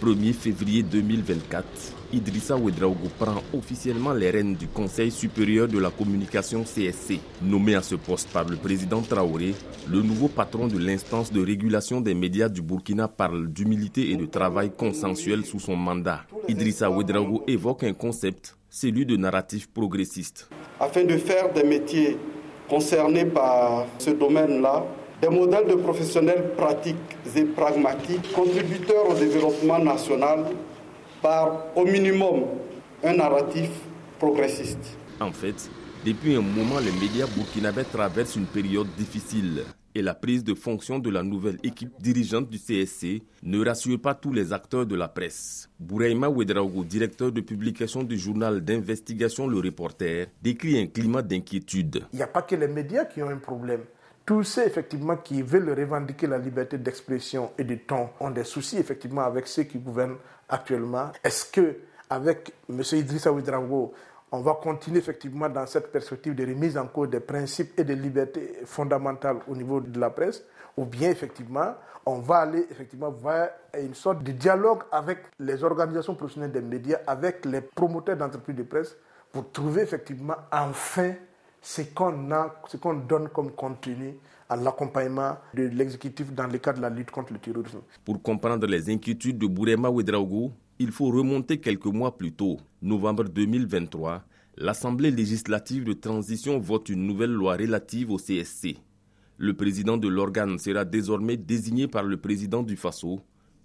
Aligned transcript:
1er 0.00 0.32
février 0.32 0.82
2024, 0.84 1.64
Idrissa 2.12 2.56
Ouedraogo 2.56 3.08
prend 3.18 3.42
officiellement 3.52 4.12
les 4.12 4.30
rênes 4.30 4.54
du 4.54 4.68
Conseil 4.68 5.10
supérieur 5.10 5.66
de 5.66 5.78
la 5.78 5.90
communication 5.90 6.62
CSC. 6.62 7.18
Nommé 7.42 7.74
à 7.74 7.82
ce 7.82 7.96
poste 7.96 8.30
par 8.30 8.44
le 8.44 8.56
président 8.56 9.02
Traoré, 9.02 9.54
le 9.90 10.00
nouveau 10.02 10.28
patron 10.28 10.68
de 10.68 10.78
l'instance 10.78 11.32
de 11.32 11.44
régulation 11.44 12.00
des 12.00 12.14
médias 12.14 12.48
du 12.48 12.62
Burkina 12.62 13.08
parle 13.08 13.48
d'humilité 13.48 14.12
et 14.12 14.16
de 14.16 14.26
travail 14.26 14.70
consensuel 14.70 15.44
sous 15.44 15.58
son 15.58 15.74
mandat. 15.74 16.20
Idrissa 16.46 16.88
Ouedraogo 16.90 17.42
évoque 17.48 17.82
un 17.82 17.92
concept, 17.92 18.56
celui 18.70 19.04
de 19.04 19.16
narratif 19.16 19.68
progressiste. 19.68 20.48
Afin 20.78 21.04
de 21.04 21.16
faire 21.16 21.52
des 21.52 21.64
métiers 21.64 22.16
concernés 22.68 23.24
par 23.24 23.86
ce 23.98 24.10
domaine-là, 24.10 24.86
des 25.20 25.28
modèles 25.28 25.66
de 25.66 25.74
professionnels 25.74 26.52
pratiques 26.56 26.96
et 27.34 27.44
pragmatiques, 27.44 28.32
contributeurs 28.32 29.10
au 29.10 29.14
développement 29.14 29.78
national 29.78 30.46
par 31.20 31.66
au 31.74 31.84
minimum 31.84 32.44
un 33.02 33.14
narratif 33.14 33.70
progressiste. 34.18 34.96
En 35.20 35.32
fait, 35.32 35.70
depuis 36.04 36.36
un 36.36 36.40
moment, 36.40 36.78
les 36.78 36.92
médias 36.92 37.26
burkinabés 37.26 37.84
traversent 37.84 38.36
une 38.36 38.46
période 38.46 38.88
difficile 38.96 39.64
et 39.94 40.02
la 40.02 40.14
prise 40.14 40.44
de 40.44 40.54
fonction 40.54 41.00
de 41.00 41.10
la 41.10 41.24
nouvelle 41.24 41.58
équipe 41.64 41.92
dirigeante 42.00 42.48
du 42.48 42.58
CSC 42.58 43.22
ne 43.42 43.64
rassure 43.64 44.00
pas 44.00 44.14
tous 44.14 44.32
les 44.32 44.52
acteurs 44.52 44.86
de 44.86 44.94
la 44.94 45.08
presse. 45.08 45.68
Bouraïma 45.80 46.28
Ouedraogo, 46.28 46.84
directeur 46.84 47.32
de 47.32 47.40
publication 47.40 48.04
du 48.04 48.16
journal 48.16 48.60
d'investigation 48.60 49.48
Le 49.48 49.58
Reporter, 49.58 50.28
décrit 50.40 50.78
un 50.78 50.86
climat 50.86 51.22
d'inquiétude. 51.22 52.04
Il 52.12 52.16
n'y 52.16 52.22
a 52.22 52.28
pas 52.28 52.42
que 52.42 52.54
les 52.54 52.68
médias 52.68 53.06
qui 53.06 53.22
ont 53.22 53.28
un 53.28 53.38
problème. 53.38 53.80
Tous 54.28 54.42
ceux 54.42 54.66
effectivement 54.66 55.16
qui 55.16 55.40
veulent 55.40 55.70
revendiquer 55.70 56.26
la 56.26 56.36
liberté 56.36 56.76
d'expression 56.76 57.52
et 57.56 57.64
de 57.64 57.76
ton 57.76 58.10
ont 58.20 58.28
des 58.28 58.44
soucis 58.44 58.76
effectivement 58.76 59.22
avec 59.22 59.46
ceux 59.46 59.62
qui 59.62 59.78
gouvernent 59.78 60.18
actuellement. 60.50 61.12
Est-ce 61.24 61.46
que 61.50 61.78
avec 62.10 62.52
M. 62.68 62.82
Idrissa 62.92 63.32
Ouedraogo, 63.32 63.94
on 64.30 64.40
va 64.42 64.58
continuer 64.62 64.98
effectivement 64.98 65.48
dans 65.48 65.64
cette 65.66 65.90
perspective 65.90 66.34
de 66.34 66.44
remise 66.44 66.76
en 66.76 66.88
cause 66.88 67.08
des 67.08 67.20
principes 67.20 67.80
et 67.80 67.84
des 67.84 67.96
libertés 67.96 68.58
fondamentales 68.66 69.38
au 69.48 69.56
niveau 69.56 69.80
de 69.80 69.98
la 69.98 70.10
presse, 70.10 70.44
ou 70.76 70.84
bien 70.84 71.08
effectivement 71.08 71.76
on 72.04 72.18
va 72.18 72.40
aller 72.40 72.66
effectivement 72.70 73.10
vers 73.10 73.48
une 73.80 73.94
sorte 73.94 74.22
de 74.22 74.32
dialogue 74.32 74.82
avec 74.92 75.20
les 75.38 75.64
organisations 75.64 76.14
professionnelles 76.14 76.52
des 76.52 76.60
médias, 76.60 76.98
avec 77.06 77.46
les 77.46 77.62
promoteurs 77.62 78.18
d'entreprises 78.18 78.56
de 78.56 78.62
presse, 78.62 78.94
pour 79.32 79.50
trouver 79.52 79.80
effectivement 79.80 80.36
enfin 80.52 81.14
ce 81.68 81.82
qu'on 81.82 82.30
a, 82.32 82.54
ce 82.66 82.78
qu'on 82.78 82.94
donne 82.94 83.28
comme 83.28 83.50
contenu 83.50 84.14
à 84.48 84.56
l'accompagnement 84.56 85.36
de 85.52 85.64
l'exécutif 85.64 86.32
dans 86.32 86.46
le 86.46 86.56
cadre 86.56 86.78
de 86.78 86.82
la 86.82 86.88
lutte 86.88 87.10
contre 87.10 87.34
le 87.34 87.38
terrorisme. 87.38 87.80
Pour 88.06 88.22
comprendre 88.22 88.66
les 88.66 88.88
inquiétudes 88.88 89.36
de 89.36 89.46
Bourema 89.46 89.90
Ouedraogo, 89.90 90.50
il 90.78 90.90
faut 90.90 91.10
remonter 91.10 91.58
quelques 91.60 91.84
mois 91.84 92.16
plus 92.16 92.32
tôt, 92.32 92.56
novembre 92.80 93.24
2023, 93.24 94.22
l'Assemblée 94.56 95.10
législative 95.10 95.84
de 95.84 95.92
transition 95.92 96.58
vote 96.58 96.88
une 96.88 97.06
nouvelle 97.06 97.32
loi 97.32 97.52
relative 97.56 98.12
au 98.12 98.16
CSC. 98.16 98.78
Le 99.36 99.52
président 99.52 99.98
de 99.98 100.08
l'organe 100.08 100.58
sera 100.58 100.86
désormais 100.86 101.36
désigné 101.36 101.86
par 101.86 102.02
le 102.04 102.16
président 102.16 102.62
du 102.62 102.76
FASO, 102.78 103.20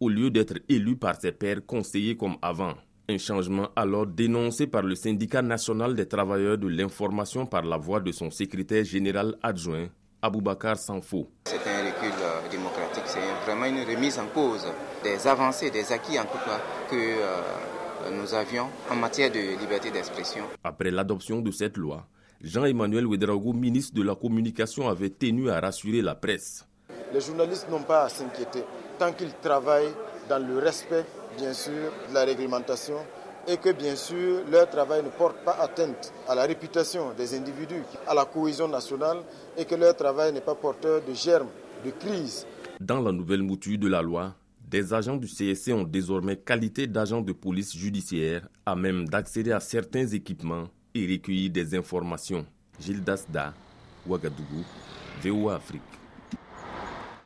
au 0.00 0.08
lieu 0.10 0.30
d'être 0.30 0.58
élu 0.68 0.96
par 0.96 1.18
ses 1.18 1.32
pairs 1.32 1.64
conseillers 1.64 2.18
comme 2.18 2.36
avant. 2.42 2.74
Un 3.08 3.18
changement 3.18 3.68
alors 3.76 4.04
dénoncé 4.04 4.66
par 4.66 4.82
le 4.82 4.96
syndicat 4.96 5.40
national 5.40 5.94
des 5.94 6.06
travailleurs 6.08 6.58
de 6.58 6.66
l'information 6.66 7.46
par 7.46 7.62
la 7.62 7.76
voix 7.76 8.00
de 8.00 8.10
son 8.10 8.32
secrétaire 8.32 8.84
général 8.84 9.36
adjoint, 9.44 9.86
Aboubakar 10.20 10.76
Sanfo. 10.76 11.30
C'est 11.44 11.54
un 11.54 11.84
recul 11.86 12.10
euh, 12.20 12.48
démocratique, 12.50 13.04
c'est 13.06 13.20
vraiment 13.46 13.66
une 13.66 13.84
remise 13.88 14.18
en 14.18 14.26
cause 14.26 14.66
des 15.04 15.24
avancées, 15.24 15.70
des 15.70 15.92
acquis 15.92 16.18
en 16.18 16.24
tout 16.24 16.38
cas 16.44 16.60
que 16.90 16.96
euh, 16.96 18.10
nous 18.10 18.34
avions 18.34 18.66
en 18.90 18.96
matière 18.96 19.30
de 19.30 19.56
liberté 19.60 19.92
d'expression. 19.92 20.42
Après 20.64 20.90
l'adoption 20.90 21.40
de 21.40 21.52
cette 21.52 21.76
loi, 21.76 22.08
Jean-Emmanuel 22.42 23.06
Ouedraogo, 23.06 23.52
ministre 23.52 23.94
de 23.94 24.02
la 24.02 24.16
Communication, 24.16 24.88
avait 24.88 25.10
tenu 25.10 25.48
à 25.48 25.60
rassurer 25.60 26.02
la 26.02 26.16
presse. 26.16 26.66
Les 27.14 27.20
journalistes 27.20 27.68
n'ont 27.70 27.84
pas 27.84 28.06
à 28.06 28.08
s'inquiéter 28.08 28.64
tant 28.98 29.12
qu'ils 29.12 29.32
travaillent 29.40 29.94
dans 30.28 30.38
le 30.46 30.58
respect 30.58 31.04
bien 31.38 31.52
sûr, 31.52 31.92
de 32.08 32.14
la 32.14 32.24
réglementation 32.24 32.96
et 33.48 33.56
que 33.58 33.70
bien 33.72 33.94
sûr 33.94 34.40
leur 34.50 34.68
travail 34.68 35.02
ne 35.04 35.08
porte 35.10 35.36
pas 35.44 35.56
atteinte 35.60 36.12
à 36.28 36.34
la 36.34 36.42
réputation 36.44 37.12
des 37.16 37.36
individus, 37.36 37.82
à 38.06 38.14
la 38.14 38.24
cohésion 38.24 38.68
nationale 38.68 39.18
et 39.56 39.64
que 39.64 39.74
leur 39.74 39.94
travail 39.94 40.32
n'est 40.32 40.40
pas 40.40 40.54
porteur 40.54 41.00
de 41.06 41.14
germes 41.14 41.48
de 41.84 41.90
crise. 41.90 42.46
Dans 42.80 43.00
la 43.00 43.12
nouvelle 43.12 43.42
mouture 43.42 43.78
de 43.78 43.88
la 43.88 44.02
loi, 44.02 44.34
des 44.68 44.92
agents 44.92 45.16
du 45.16 45.28
CSC 45.28 45.72
ont 45.72 45.84
désormais 45.84 46.36
qualité 46.36 46.86
d'agents 46.86 47.20
de 47.20 47.32
police 47.32 47.76
judiciaire 47.76 48.48
à 48.64 48.74
même 48.74 49.08
d'accéder 49.08 49.52
à 49.52 49.60
certains 49.60 50.06
équipements 50.08 50.64
et 50.94 51.06
recueillir 51.06 51.50
des 51.50 51.74
informations. 51.76 52.44
Gilles 52.80 53.02
Dasda, 53.04 53.54
Ouagadougou, 54.06 54.64
VOA 55.22 55.54
Afrique. 55.54 55.82